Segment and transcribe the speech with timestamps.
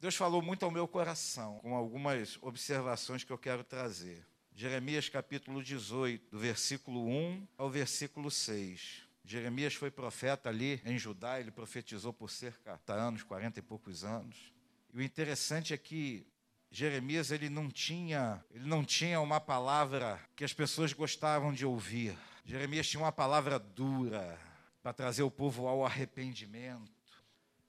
[0.00, 4.26] Deus falou muito ao meu coração, com algumas observações que eu quero trazer.
[4.54, 9.06] Jeremias capítulo 18, do versículo 1 ao versículo 6.
[9.22, 14.02] Jeremias foi profeta ali em Judá, ele profetizou por cerca de anos, 40 e poucos
[14.02, 14.54] anos.
[14.94, 16.26] E o interessante é que
[16.70, 22.16] Jeremias ele não tinha, ele não tinha uma palavra que as pessoas gostavam de ouvir.
[22.46, 24.40] Jeremias tinha uma palavra dura
[24.82, 26.90] para trazer o povo ao arrependimento.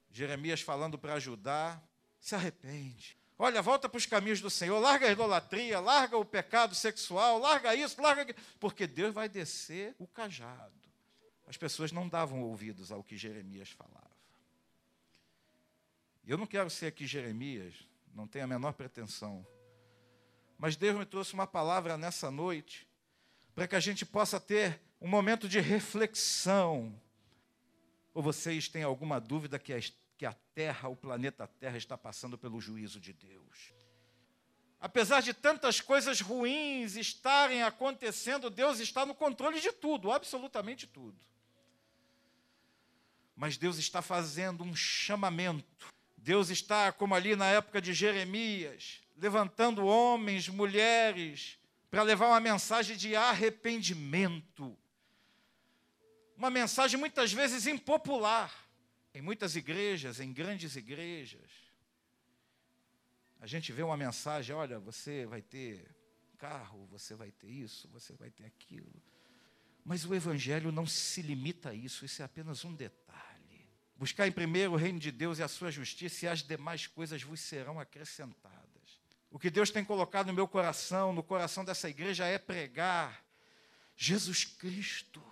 [0.09, 1.82] Jeremias falando para Judá,
[2.21, 3.17] se arrepende.
[3.37, 7.73] Olha, volta para os caminhos do Senhor, larga a idolatria, larga o pecado sexual, larga
[7.75, 10.79] isso, larga porque Deus vai descer o cajado.
[11.47, 14.11] As pessoas não davam ouvidos ao que Jeremias falava.
[16.25, 17.73] Eu não quero ser aqui Jeremias,
[18.13, 19.46] não tenho a menor pretensão.
[20.55, 22.88] Mas Deus me trouxe uma palavra nessa noite
[23.55, 26.96] para que a gente possa ter um momento de reflexão.
[28.13, 29.79] Ou vocês têm alguma dúvida que a,
[30.21, 33.73] que a Terra, o planeta Terra, está passando pelo juízo de Deus?
[34.80, 41.19] Apesar de tantas coisas ruins estarem acontecendo, Deus está no controle de tudo, absolutamente tudo.
[43.36, 45.91] Mas Deus está fazendo um chamamento
[46.22, 51.58] Deus está, como ali na época de Jeremias, levantando homens, mulheres,
[51.89, 54.78] para levar uma mensagem de arrependimento.
[56.38, 58.53] Uma mensagem muitas vezes impopular.
[59.13, 61.51] Em muitas igrejas, em grandes igrejas,
[63.39, 65.85] a gente vê uma mensagem: olha, você vai ter
[66.37, 69.01] carro, você vai ter isso, você vai ter aquilo.
[69.83, 73.21] Mas o Evangelho não se limita a isso, isso é apenas um detalhe.
[73.97, 77.21] Buscar em primeiro o reino de Deus e a sua justiça, e as demais coisas
[77.21, 78.61] vos serão acrescentadas.
[79.29, 83.23] O que Deus tem colocado no meu coração, no coração dessa igreja, é pregar
[83.95, 85.23] Jesus Cristo.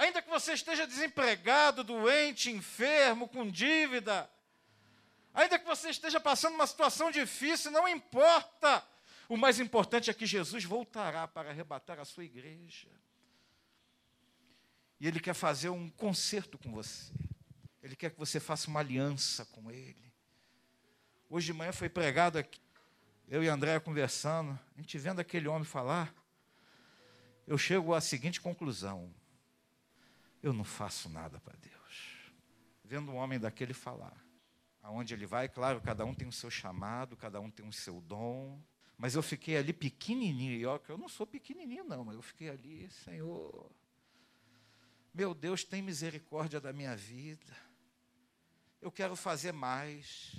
[0.00, 4.30] Ainda que você esteja desempregado, doente, enfermo, com dívida,
[5.34, 8.82] ainda que você esteja passando uma situação difícil, não importa.
[9.28, 12.88] O mais importante é que Jesus voltará para arrebatar a sua igreja.
[14.98, 17.12] E Ele quer fazer um concerto com você.
[17.82, 20.10] Ele quer que você faça uma aliança com Ele.
[21.28, 22.58] Hoje de manhã foi pregado aqui,
[23.28, 26.10] eu e André conversando, a gente vendo aquele homem falar,
[27.46, 29.14] eu chego à seguinte conclusão:
[30.42, 32.32] eu não faço nada para Deus.
[32.84, 34.16] Vendo um homem daquele falar,
[34.82, 38.00] aonde ele vai, claro, cada um tem o seu chamado, cada um tem o seu
[38.00, 38.60] dom,
[38.96, 42.90] mas eu fiquei ali pequenininho, e eu não sou pequenininho não, mas eu fiquei ali,
[42.90, 43.70] Senhor,
[45.14, 47.70] meu Deus, tem misericórdia da minha vida
[48.80, 50.34] eu quero fazer mais.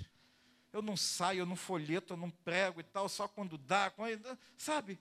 [0.72, 4.38] Eu não saio, eu não folheto, eu não prego e tal, só quando dá, quando,
[4.56, 4.98] sabe?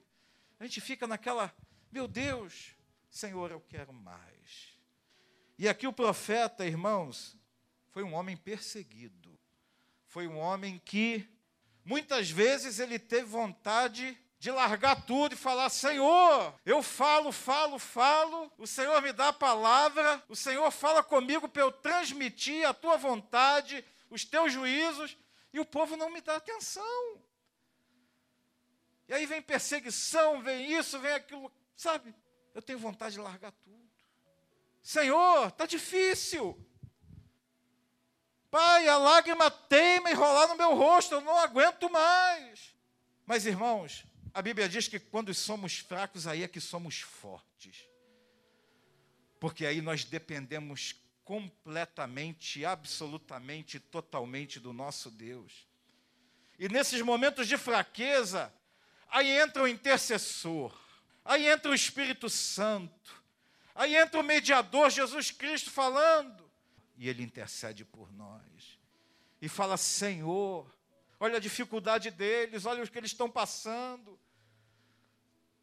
[0.59, 1.53] A gente fica naquela,
[1.91, 2.75] meu Deus,
[3.09, 4.78] Senhor, eu quero mais.
[5.61, 7.38] E aqui o profeta, irmãos,
[7.91, 9.39] foi um homem perseguido.
[10.07, 11.29] Foi um homem que
[11.85, 18.51] muitas vezes ele teve vontade de largar tudo e falar: Senhor, eu falo, falo, falo,
[18.57, 22.97] o Senhor me dá a palavra, o Senhor fala comigo para eu transmitir a tua
[22.97, 25.16] vontade, os teus juízos,
[25.53, 27.22] e o povo não me dá atenção.
[29.07, 32.16] E aí vem perseguição, vem isso, vem aquilo, sabe?
[32.51, 33.91] Eu tenho vontade de largar tudo.
[34.81, 36.57] Senhor, está difícil.
[38.49, 42.75] Pai, a lágrima teima enrolar no meu rosto, eu não aguento mais.
[43.25, 47.87] Mas, irmãos, a Bíblia diz que quando somos fracos, aí é que somos fortes.
[49.39, 55.65] Porque aí nós dependemos completamente, absolutamente, totalmente do nosso Deus.
[56.59, 58.53] E nesses momentos de fraqueza,
[59.07, 60.77] aí entra o intercessor,
[61.23, 63.20] aí entra o Espírito Santo,
[63.75, 66.49] aí entra o mediador, Jesus Cristo falando,
[66.97, 68.79] e ele intercede por nós.
[69.41, 70.71] E fala: Senhor,
[71.19, 74.19] olha a dificuldade deles, olha o que eles estão passando.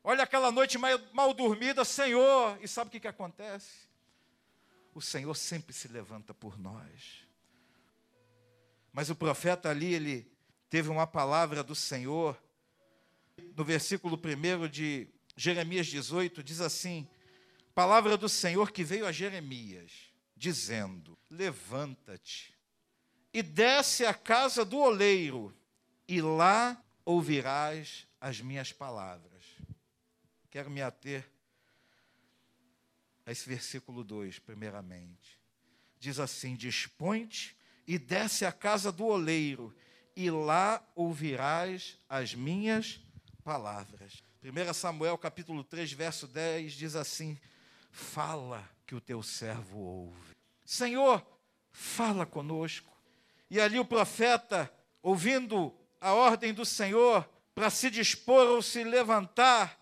[0.03, 2.59] Olha aquela noite mal, mal dormida, Senhor.
[2.63, 3.89] E sabe o que, que acontece?
[4.95, 7.27] O Senhor sempre se levanta por nós.
[8.93, 10.33] Mas o profeta ali, ele
[10.71, 12.37] teve uma palavra do Senhor.
[13.55, 17.09] No versículo 1 de Jeremias 18, diz assim:
[17.79, 22.53] Palavra do Senhor que veio a Jeremias, dizendo: Levanta-te
[23.33, 25.57] e desce à casa do oleiro,
[26.09, 29.45] e lá ouvirás as minhas palavras.
[30.51, 31.25] Quero me ater
[33.25, 35.41] a esse versículo 2, primeiramente.
[36.01, 39.73] Diz assim: Dispõe-te e desce à casa do oleiro,
[40.17, 43.01] e lá ouvirás as minhas
[43.45, 44.25] palavras.
[44.43, 47.39] 1 Samuel capítulo 3, verso 10 diz assim:
[47.91, 50.37] Fala que o teu servo ouve.
[50.65, 51.25] Senhor,
[51.71, 52.93] fala conosco
[53.51, 54.71] E ali o profeta,
[55.03, 59.81] ouvindo a ordem do Senhor para se dispor ou se levantar,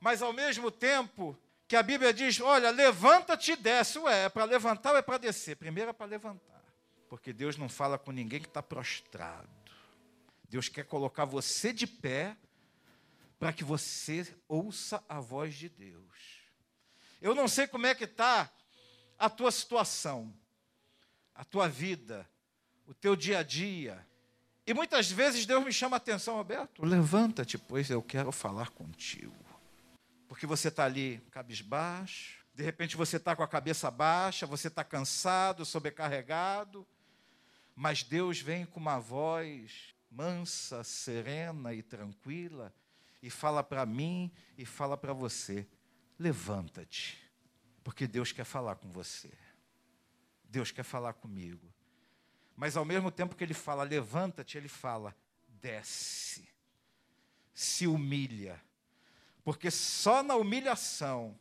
[0.00, 1.38] mas ao mesmo tempo
[1.68, 3.98] que a Bíblia diz: olha, levanta-te e desce.
[3.98, 5.56] Ué, é para levantar ou é para descer?
[5.56, 6.64] Primeiro é para levantar.
[7.08, 9.48] Porque Deus não fala com ninguém que está prostrado.
[10.48, 12.36] Deus quer colocar você de pé
[13.38, 16.39] para que você ouça a voz de Deus.
[17.20, 18.50] Eu não sei como é que está
[19.18, 20.32] a tua situação,
[21.34, 22.28] a tua vida,
[22.86, 24.06] o teu dia a dia.
[24.66, 29.34] E muitas vezes Deus me chama a atenção, Roberto, levanta-te, pois eu quero falar contigo.
[30.28, 34.84] Porque você está ali cabisbaixo, de repente você está com a cabeça baixa, você está
[34.84, 36.86] cansado, sobrecarregado,
[37.74, 42.74] mas Deus vem com uma voz mansa, serena e tranquila
[43.22, 45.66] e fala para mim e fala para você:
[46.20, 47.18] levanta-te,
[47.82, 49.32] porque Deus quer falar com você.
[50.44, 51.72] Deus quer falar comigo.
[52.54, 55.16] Mas ao mesmo tempo que ele fala, levanta-te, ele fala,
[55.48, 56.46] desce,
[57.54, 58.62] se humilha,
[59.42, 61.38] porque só na humilhação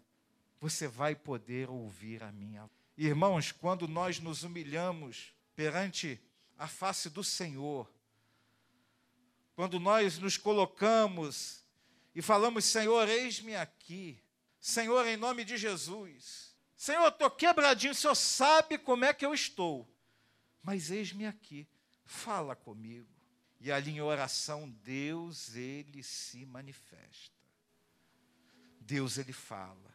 [0.61, 2.71] você vai poder ouvir a minha voz.
[2.97, 6.21] Irmãos, quando nós nos humilhamos perante
[6.57, 7.89] a face do Senhor,
[9.55, 11.65] quando nós nos colocamos
[12.15, 14.21] e falamos, Senhor, eis-me aqui,
[14.59, 19.33] Senhor, em nome de Jesus, Senhor, estou quebradinho, o Senhor sabe como é que eu
[19.33, 19.87] estou
[20.61, 21.67] mas eis-me aqui,
[22.05, 23.07] fala comigo.
[23.59, 27.35] E ali em oração, Deus, ele se manifesta.
[28.79, 29.89] Deus, ele fala.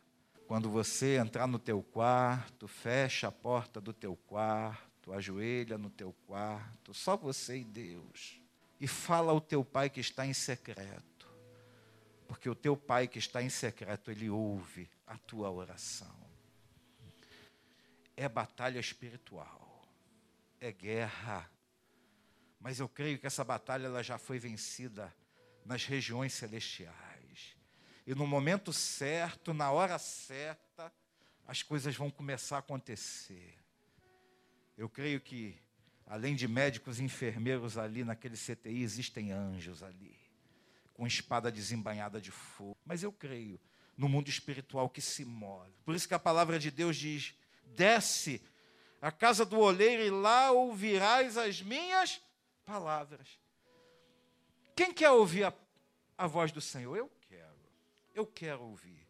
[0.46, 6.12] Quando você entrar no teu quarto, fecha a porta do teu quarto, ajoelha no teu
[6.26, 8.40] quarto, só você e Deus.
[8.78, 11.13] E fala ao teu pai que está em secreto.
[12.26, 16.14] Porque o teu pai que está em secreto, ele ouve a tua oração.
[18.16, 19.64] É batalha espiritual
[20.64, 21.50] é guerra.
[22.58, 25.14] Mas eu creio que essa batalha ela já foi vencida
[25.64, 27.56] nas regiões celestiais.
[28.06, 30.92] E no momento certo, na hora certa,
[31.46, 33.54] as coisas vão começar a acontecer.
[34.76, 35.56] Eu creio que,
[36.06, 40.18] além de médicos e enfermeiros ali naquele CTI, existem anjos ali,
[40.94, 42.78] com espada desembanhada de fogo.
[42.86, 43.60] Mas eu creio
[43.96, 45.70] no mundo espiritual que se move.
[45.84, 47.34] Por isso que a palavra de Deus diz:
[47.66, 48.40] desce
[49.02, 52.22] a casa do oleiro, e lá ouvirás as minhas
[52.64, 53.38] palavras.
[54.74, 55.54] Quem quer ouvir a,
[56.16, 56.96] a voz do Senhor?
[56.96, 57.68] Eu quero.
[58.14, 59.06] Eu quero ouvir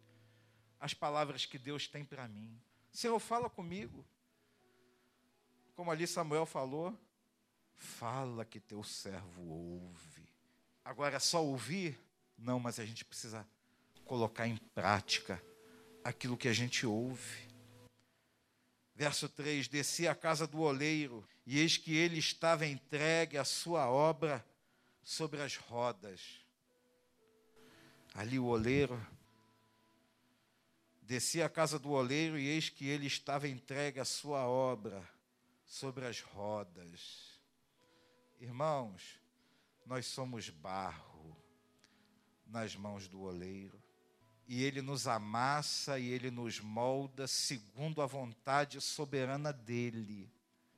[0.80, 2.60] as palavras que Deus tem para mim.
[2.92, 4.04] Senhor, fala comigo.
[5.74, 6.96] Como ali Samuel falou,
[7.74, 10.13] fala que teu servo ouve.
[10.84, 11.98] Agora só ouvir?
[12.36, 13.46] Não, mas a gente precisa
[14.04, 15.42] colocar em prática
[16.04, 17.48] aquilo que a gente ouve.
[18.94, 23.88] Verso 3: Desci à casa do oleiro, e eis que ele estava entregue à sua
[23.88, 24.44] obra
[25.02, 26.20] sobre as rodas.
[28.14, 29.04] Ali o oleiro.
[31.02, 35.02] Desci à casa do oleiro, e eis que ele estava entregue à sua obra
[35.64, 37.38] sobre as rodas.
[38.40, 39.23] Irmãos,
[39.86, 41.36] nós somos barro
[42.46, 43.82] nas mãos do oleiro
[44.46, 50.30] e ele nos amassa e ele nos molda segundo a vontade soberana dele.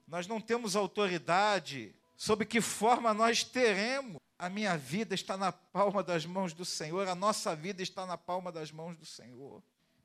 [0.06, 4.20] Nós não temos autoridade sobre que forma nós teremos.
[4.38, 8.16] A minha vida está na palma das mãos do Senhor, a nossa vida está na
[8.16, 9.62] palma das mãos do Senhor.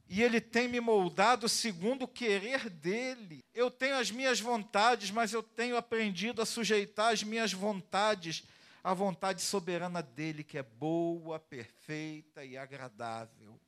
[0.07, 3.43] E Ele tem me moldado segundo o querer dele.
[3.53, 8.43] Eu tenho as minhas vontades, mas eu tenho aprendido a sujeitar as minhas vontades
[8.83, 13.59] a vontade soberana dele, que é boa, perfeita e agradável.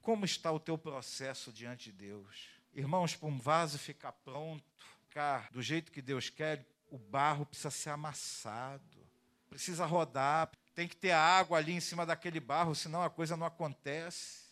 [0.00, 2.48] Como está o teu processo diante de Deus?
[2.72, 4.64] Irmãos, para um vaso ficar pronto,
[5.08, 9.04] ficar do jeito que Deus quer, o barro precisa ser amassado,
[9.48, 13.46] precisa rodar, tem que ter água ali em cima daquele barro, senão a coisa não
[13.46, 14.46] acontece.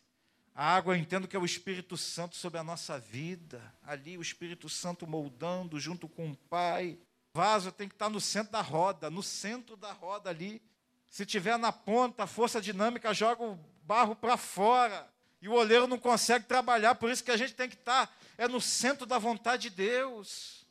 [0.55, 4.23] A água eu entendo que é o Espírito Santo sobre a nossa vida, ali o
[4.23, 6.99] Espírito Santo moldando junto com o Pai,
[7.35, 10.63] vaso tem que estar no centro da roda, no centro da roda ali.
[11.09, 15.13] Se tiver na ponta, a força dinâmica joga o barro para fora.
[15.43, 18.49] E o oleiro não consegue trabalhar, por isso que a gente tem que estar é
[18.49, 20.65] no centro da vontade de Deus.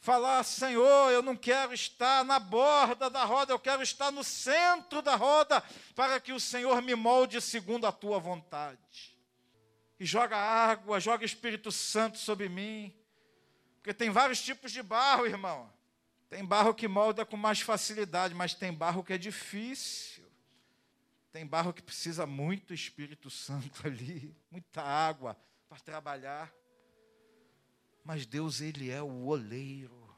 [0.00, 5.00] Falar, Senhor, eu não quero estar na borda da roda, eu quero estar no centro
[5.00, 5.62] da roda,
[5.94, 9.16] para que o Senhor me molde segundo a tua vontade.
[9.98, 12.92] E joga água, joga Espírito Santo sobre mim.
[13.76, 15.72] Porque tem vários tipos de barro, irmão.
[16.32, 20.24] Tem barro que molda com mais facilidade, mas tem barro que é difícil.
[21.30, 25.36] Tem barro que precisa muito Espírito Santo ali, muita água
[25.68, 26.50] para trabalhar.
[28.02, 30.08] Mas Deus, Ele é o oleiro.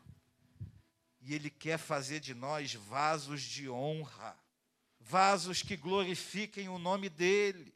[1.20, 4.38] E Ele quer fazer de nós vasos de honra,
[5.00, 7.74] vasos que glorifiquem o nome dEle.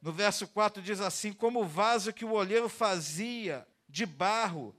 [0.00, 4.74] No verso 4 diz assim: Como o vaso que o olheiro fazia de barro,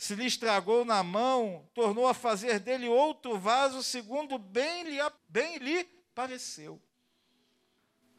[0.00, 4.96] se lhe estragou na mão, tornou a fazer dele outro vaso, segundo bem lhe,
[5.28, 6.80] bem lhe pareceu.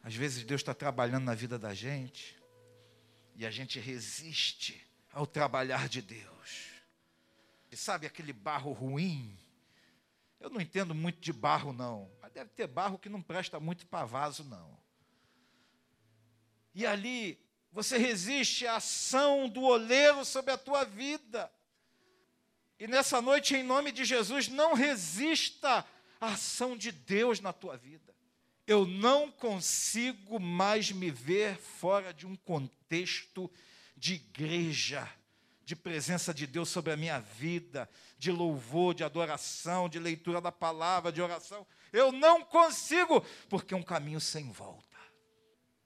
[0.00, 2.40] Às vezes Deus está trabalhando na vida da gente
[3.34, 6.68] e a gente resiste ao trabalhar de Deus.
[7.68, 9.36] E sabe aquele barro ruim?
[10.38, 13.88] Eu não entendo muito de barro, não, mas deve ter barro que não presta muito
[13.88, 14.78] para vaso, não.
[16.76, 21.52] E ali você resiste à ação do oleiro sobre a tua vida.
[22.82, 25.86] E nessa noite, em nome de Jesus, não resista
[26.20, 28.12] à ação de Deus na tua vida.
[28.66, 33.48] Eu não consigo mais me ver fora de um contexto
[33.96, 35.08] de igreja,
[35.64, 40.50] de presença de Deus sobre a minha vida, de louvor, de adoração, de leitura da
[40.50, 41.64] palavra, de oração.
[41.92, 44.98] Eu não consigo, porque é um caminho sem volta.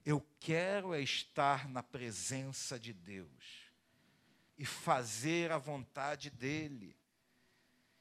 [0.03, 3.66] Eu quero é estar na presença de Deus
[4.59, 6.97] e fazer a vontade dEle.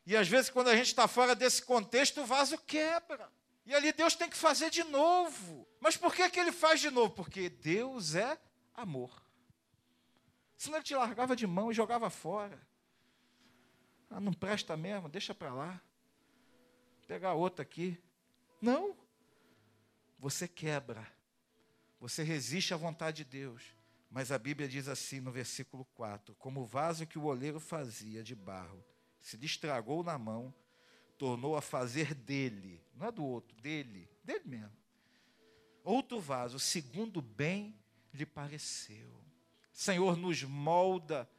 [0.06, 3.32] E às vezes, quando a gente está fora desse contexto, o vaso quebra.
[3.66, 5.68] E ali Deus tem que fazer de novo.
[5.80, 7.16] Mas por que, que ele faz de novo?
[7.16, 8.40] Porque Deus é
[8.76, 9.12] amor.
[10.56, 12.60] Senão ele te largava de mão e jogava fora.
[14.10, 15.82] Ah, não presta mesmo, deixa para lá.
[16.98, 18.00] Vou pegar outra aqui.
[18.62, 18.96] Não.
[20.20, 21.06] Você quebra.
[22.00, 23.64] Você resiste à vontade de Deus.
[24.16, 28.24] Mas a Bíblia diz assim no versículo 4: Como o vaso que o oleiro fazia
[28.24, 28.82] de barro
[29.20, 30.56] se lhe estragou na mão,
[31.18, 34.72] tornou a fazer dele, não é do outro, dele, dele mesmo.
[35.84, 37.78] Outro vaso, segundo bem
[38.14, 39.22] lhe pareceu.
[39.70, 41.30] Senhor, nos molda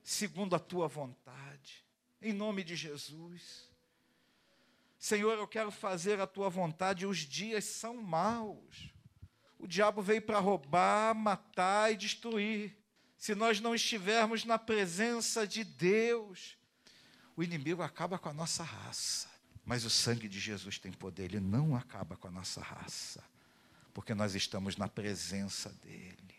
[0.00, 1.84] segundo a tua vontade,
[2.22, 3.68] em nome de Jesus.
[4.96, 8.96] Senhor, eu quero fazer a tua vontade, os dias são maus.
[9.58, 12.76] O diabo veio para roubar, matar e destruir.
[13.16, 16.56] Se nós não estivermos na presença de Deus,
[17.36, 19.28] o inimigo acaba com a nossa raça.
[19.64, 23.22] Mas o sangue de Jesus tem poder, ele não acaba com a nossa raça,
[23.92, 26.36] porque nós estamos na presença dele.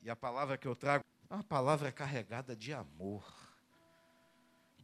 [0.00, 3.24] E a palavra que eu trago é uma palavra carregada de amor.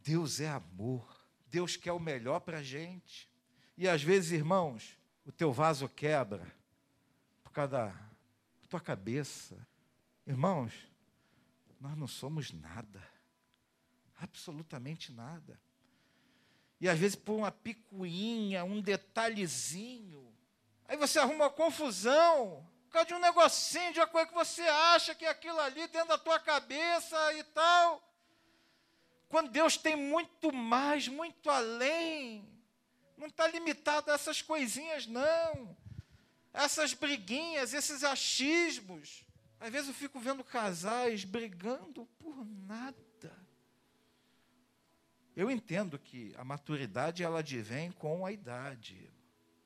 [0.03, 1.25] Deus é amor.
[1.47, 3.29] Deus quer o melhor para a gente.
[3.77, 4.98] E às vezes, irmãos,
[5.29, 6.51] o teu vaso quebra
[7.43, 7.93] por causa da
[8.67, 9.55] tua cabeça.
[10.25, 10.73] Irmãos,
[11.79, 12.99] nós não somos nada.
[14.17, 15.61] Absolutamente nada.
[16.81, 20.35] E às vezes por uma picuinha, um detalhezinho,
[20.87, 24.63] aí você arruma uma confusão, por causa de um negocinho, de uma coisa que você
[24.63, 28.01] acha que é aquilo ali dentro da tua cabeça e tal.
[29.27, 32.58] Quando Deus tem muito mais, muito além.
[33.19, 35.75] Não está limitado a essas coisinhas, não.
[36.53, 39.25] Essas briguinhas, esses achismos.
[39.59, 42.97] Às vezes eu fico vendo casais brigando por nada.
[45.35, 49.11] Eu entendo que a maturidade ela advém com a idade.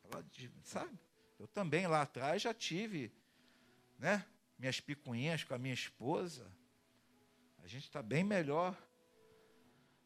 [0.04, 0.26] Ela,
[0.64, 1.00] sabe?
[1.40, 3.12] Eu também lá atrás já tive,
[4.00, 4.26] né?
[4.58, 6.52] Minhas picuinhas com a minha esposa.
[7.64, 8.76] A gente está bem melhor.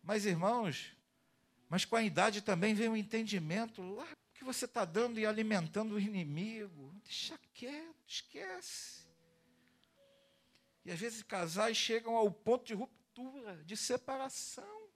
[0.03, 0.93] Mas, irmãos,
[1.69, 5.25] mas com a idade também vem o um entendimento lá que você está dando e
[5.25, 6.93] alimentando o inimigo.
[7.03, 9.07] Deixa quieto, esquece.
[10.85, 14.87] E às vezes casais chegam ao ponto de ruptura, de separação.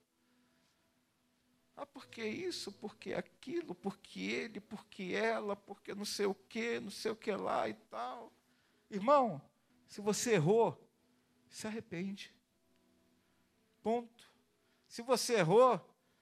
[1.75, 6.91] Ah, porque isso, porque aquilo, porque ele, porque ela, porque não sei o que, não
[6.91, 8.31] sei o que lá e tal.
[8.89, 9.41] Irmão,
[9.87, 10.79] se você errou,
[11.49, 12.33] se arrepende.
[13.81, 14.31] Ponto.
[14.87, 15.81] Se você errou,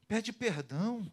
[0.09, 1.09] pede perdão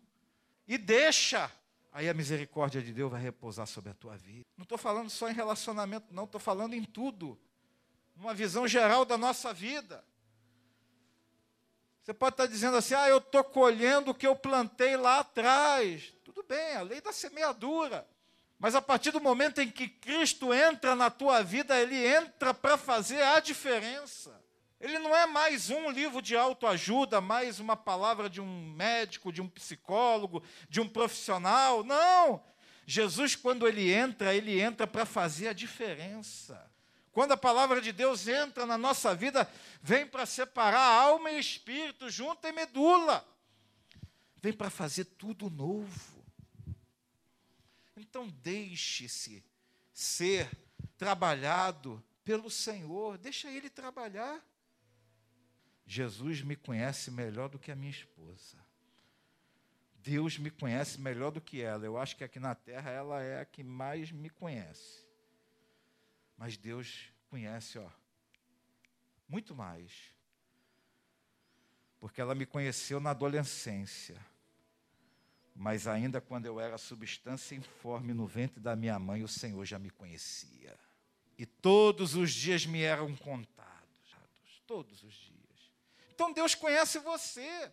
[0.66, 1.52] e deixa.
[1.92, 4.46] Aí a misericórdia de Deus vai repousar sobre a tua vida.
[4.56, 7.38] Não estou falando só em relacionamento, não, estou falando em tudo.
[8.16, 10.02] Uma visão geral da nossa vida.
[12.02, 16.14] Você pode estar dizendo assim: ah, eu estou colhendo o que eu plantei lá atrás.
[16.24, 18.08] Tudo bem, a lei da semeadura.
[18.58, 22.78] Mas a partir do momento em que Cristo entra na tua vida, ele entra para
[22.78, 24.45] fazer a diferença.
[24.80, 29.40] Ele não é mais um livro de autoajuda, mais uma palavra de um médico, de
[29.40, 31.82] um psicólogo, de um profissional.
[31.82, 32.42] Não!
[32.86, 36.70] Jesus, quando ele entra, ele entra para fazer a diferença.
[37.10, 39.50] Quando a palavra de Deus entra na nossa vida,
[39.82, 43.26] vem para separar alma e espírito, junta e medula.
[44.42, 46.22] Vem para fazer tudo novo.
[47.96, 49.42] Então deixe-se
[49.92, 50.50] ser
[50.98, 54.44] trabalhado pelo Senhor, deixa ele trabalhar.
[55.86, 58.58] Jesus me conhece melhor do que a minha esposa.
[59.98, 61.84] Deus me conhece melhor do que ela.
[61.84, 65.04] Eu acho que aqui na terra ela é a que mais me conhece.
[66.36, 67.88] Mas Deus conhece, ó,
[69.28, 70.14] muito mais.
[71.98, 74.16] Porque ela me conheceu na adolescência.
[75.54, 79.78] Mas ainda quando eu era substância informe no ventre da minha mãe, o Senhor já
[79.78, 80.78] me conhecia.
[81.38, 83.66] E todos os dias me eram contados.
[84.66, 85.35] Todos os dias.
[86.16, 87.70] Então Deus conhece você.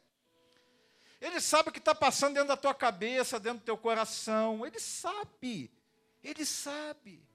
[1.22, 4.66] Ele sabe o que está passando dentro da tua cabeça, dentro do teu coração.
[4.66, 5.72] Ele sabe.
[6.22, 7.26] Ele sabe.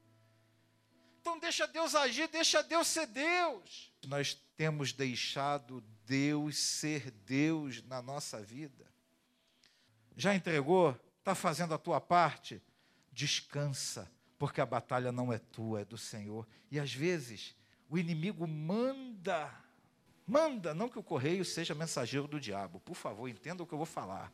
[1.23, 3.91] Então deixa Deus agir, deixa Deus ser Deus.
[4.07, 8.87] Nós temos deixado Deus ser Deus na nossa vida.
[10.15, 10.95] Já entregou?
[11.21, 12.63] Está fazendo a tua parte?
[13.11, 16.47] Descansa, porque a batalha não é tua, é do Senhor.
[16.71, 17.57] E às vezes
[17.89, 19.51] o inimigo manda
[20.29, 23.79] Manda, não que o correio seja mensageiro do diabo, por favor, entenda o que eu
[23.79, 24.31] vou falar.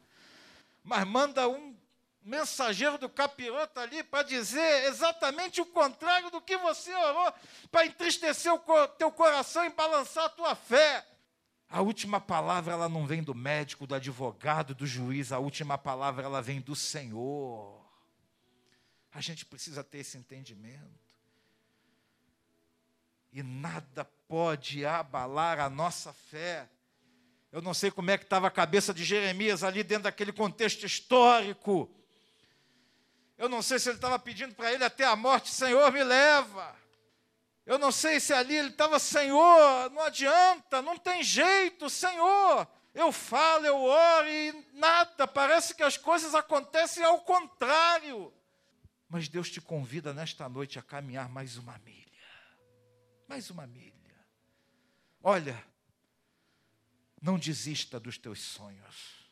[0.82, 1.76] Mas manda um
[2.20, 7.32] mensageiro do capiroto ali para dizer exatamente o contrário do que você orou,
[7.70, 11.06] para entristecer o teu coração e balançar a tua fé.
[11.68, 16.24] A última palavra ela não vem do médico, do advogado, do juiz, a última palavra
[16.24, 17.84] ela vem do Senhor.
[19.12, 21.03] A gente precisa ter esse entendimento.
[23.34, 26.68] E nada pode abalar a nossa fé.
[27.50, 30.86] Eu não sei como é que estava a cabeça de Jeremias ali dentro daquele contexto
[30.86, 31.92] histórico.
[33.36, 36.76] Eu não sei se ele estava pedindo para ele até a morte, Senhor, me leva.
[37.66, 42.68] Eu não sei se ali ele estava, Senhor, não adianta, não tem jeito, Senhor.
[42.94, 48.32] Eu falo, eu oro e nada, parece que as coisas acontecem ao contrário.
[49.08, 52.13] Mas Deus te convida nesta noite a caminhar mais uma milha.
[53.26, 53.94] Mais uma milha.
[55.22, 55.64] Olha,
[57.20, 59.24] não desista dos teus sonhos.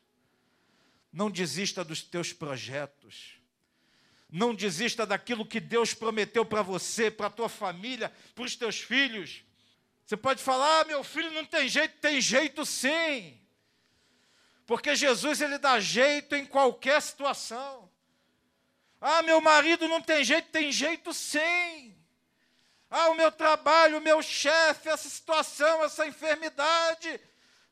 [1.11, 3.39] Não desista dos teus projetos.
[4.27, 8.79] Não desista daquilo que Deus prometeu para você, para a tua família, para os teus
[8.79, 9.43] filhos.
[10.03, 13.39] Você pode falar: ah, meu filho não tem jeito, tem jeito sim.
[14.65, 17.91] Porque Jesus ele dá jeito em qualquer situação.
[18.99, 21.95] Ah, meu marido não tem jeito, tem jeito sim.
[22.95, 27.19] Ah, o meu trabalho, o meu chefe, essa situação, essa enfermidade.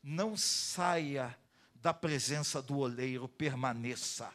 [0.01, 1.38] Não saia
[1.75, 4.34] da presença do oleiro, permaneça.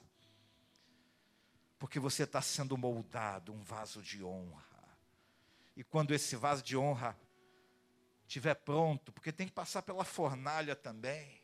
[1.77, 4.62] Porque você está sendo moldado, um vaso de honra.
[5.77, 7.18] E quando esse vaso de honra
[8.29, 11.42] estiver pronto, porque tem que passar pela fornalha também.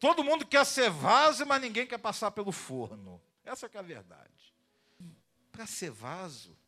[0.00, 3.22] Todo mundo quer ser vaso, mas ninguém quer passar pelo forno.
[3.44, 4.52] Essa é a verdade.
[5.52, 6.58] Para ser vaso,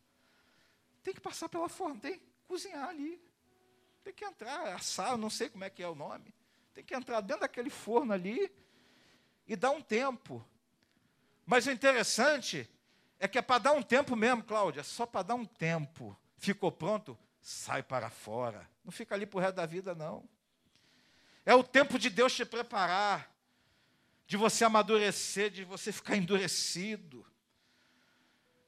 [1.03, 3.21] tem que passar pela forma, tem que cozinhar ali.
[4.03, 6.33] Tem que entrar, assar, não sei como é que é o nome.
[6.73, 8.51] Tem que entrar dentro daquele forno ali
[9.47, 10.45] e dar um tempo.
[11.45, 12.69] Mas o interessante
[13.19, 16.17] é que é para dar um tempo mesmo, Cláudia, é só para dar um tempo.
[16.37, 17.17] Ficou pronto?
[17.41, 18.69] Sai para fora.
[18.83, 20.27] Não fica ali para o resto da vida, não.
[21.45, 23.29] É o tempo de Deus te preparar,
[24.25, 27.25] de você amadurecer, de você ficar endurecido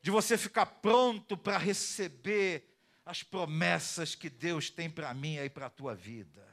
[0.05, 2.71] de você ficar pronto para receber
[3.03, 6.47] as promessas que Deus tem para mim e para a tua vida.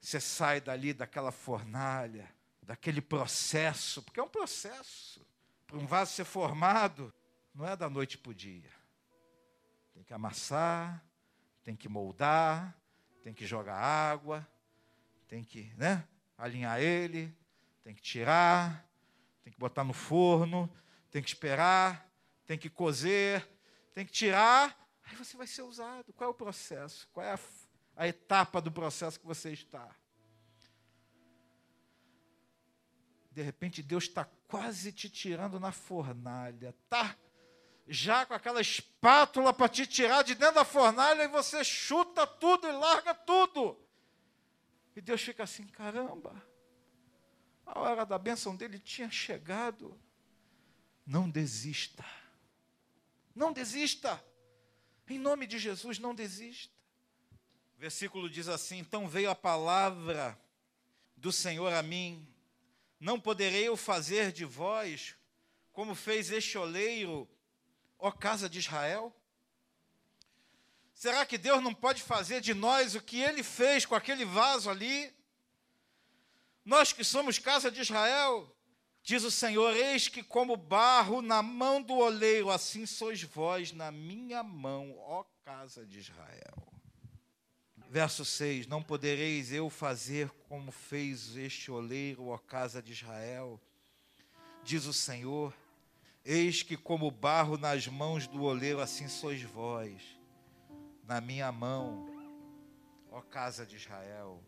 [0.00, 2.28] Você sai dali daquela fornalha,
[2.60, 5.24] daquele processo, porque é um processo.
[5.64, 7.14] Para um vaso ser formado,
[7.54, 8.72] não é da noite para o dia.
[9.94, 11.00] Tem que amassar,
[11.62, 12.76] tem que moldar,
[13.22, 14.44] tem que jogar água,
[15.28, 16.04] tem que né,
[16.36, 17.32] alinhar ele,
[17.84, 18.84] tem que tirar,
[19.44, 20.68] tem que botar no forno,
[21.10, 22.10] tem que esperar,
[22.46, 23.46] tem que cozer,
[23.92, 26.12] tem que tirar, aí você vai ser usado.
[26.12, 27.08] Qual é o processo?
[27.12, 27.38] Qual é a,
[27.96, 29.94] a etapa do processo que você está?
[33.30, 37.16] De repente, Deus está quase te tirando na fornalha, tá?
[37.86, 42.66] Já com aquela espátula para te tirar de dentro da fornalha e você chuta tudo
[42.66, 43.78] e larga tudo.
[44.96, 46.42] E Deus fica assim: caramba,
[47.66, 50.00] a hora da bênção dele tinha chegado.
[51.06, 52.04] Não desista.
[53.34, 54.22] Não desista.
[55.08, 56.74] Em nome de Jesus, não desista.
[57.76, 60.38] O versículo diz assim: Então veio a palavra
[61.16, 62.26] do Senhor a mim,
[62.98, 65.14] não poderei eu fazer de vós
[65.72, 67.28] como fez este oleiro,
[67.98, 69.14] ó casa de Israel?
[70.94, 74.70] Será que Deus não pode fazer de nós o que ele fez com aquele vaso
[74.70, 75.14] ali?
[76.64, 78.55] Nós que somos casa de Israel,
[79.06, 83.92] Diz o Senhor: Eis que, como barro na mão do oleiro, assim sois vós na
[83.92, 86.66] minha mão, ó casa de Israel.
[87.88, 93.60] Verso 6: Não podereis eu fazer como fez este oleiro, ó casa de Israel,
[94.64, 95.54] diz o Senhor.
[96.24, 100.02] Eis que, como barro nas mãos do oleiro, assim sois vós,
[101.04, 102.08] na minha mão,
[103.12, 104.42] ó casa de Israel.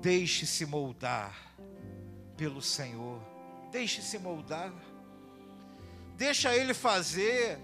[0.00, 1.52] Deixe-se moldar
[2.42, 3.20] pelo Senhor,
[3.70, 4.72] deixe-se moldar,
[6.16, 7.56] deixa Ele fazer,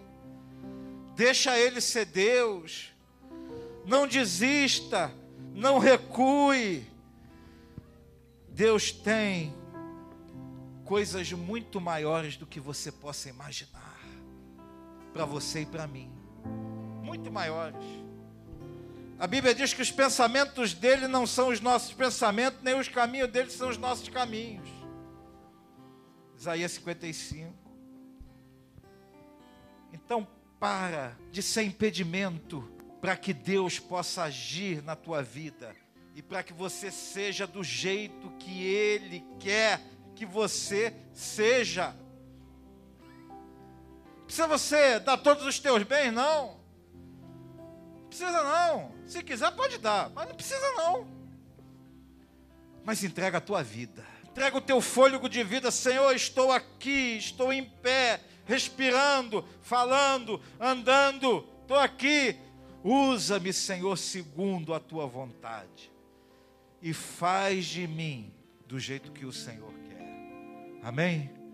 [1.17, 2.93] deixa Ele ser Deus.
[3.85, 5.13] Não desista,
[5.53, 6.87] não recue.
[8.51, 9.53] Deus tem
[10.85, 13.99] coisas muito maiores do que você possa imaginar,
[15.13, 16.09] para você e para mim,
[17.03, 17.85] muito maiores.
[19.19, 23.29] A Bíblia diz que os pensamentos dele não são os nossos pensamentos, nem os caminhos
[23.29, 24.69] dele são os nossos caminhos.
[26.37, 27.53] Isaías 55.
[29.93, 30.27] Então,
[30.61, 35.75] para de ser impedimento para que Deus possa agir na tua vida
[36.15, 39.81] e para que você seja do jeito que Ele quer
[40.15, 41.95] que você seja.
[44.25, 46.13] Precisa você dar todos os teus bens?
[46.13, 46.61] Não.
[48.09, 48.98] Precisa não.
[49.09, 51.09] Se quiser, pode dar, mas não precisa não.
[52.85, 54.07] Mas entrega a tua vida.
[54.25, 56.15] Entrega o teu fôlego de vida, Senhor.
[56.15, 61.45] Estou aqui, estou em pé, respirando, falando, andando.
[61.63, 62.39] Estou aqui
[62.83, 65.91] Usa-me, Senhor, segundo a tua vontade.
[66.81, 68.33] E faz de mim
[68.67, 70.81] do jeito que o Senhor quer.
[70.83, 71.31] Amém?